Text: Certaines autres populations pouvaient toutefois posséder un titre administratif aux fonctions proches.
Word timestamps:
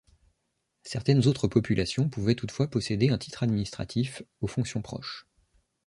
Certaines 0.81 1.27
autres 1.27 1.47
populations 1.47 2.09
pouvaient 2.09 2.33
toutefois 2.33 2.67
posséder 2.67 3.09
un 3.09 3.19
titre 3.19 3.43
administratif 3.43 4.23
aux 4.39 4.47
fonctions 4.47 4.81
proches. 4.81 5.27